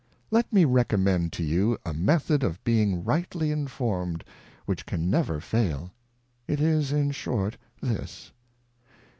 [0.31, 4.23] Let me recommend to you a Method of being rightly in form 'd,
[4.65, 5.91] which can never fail:
[6.47, 8.31] It is in short this.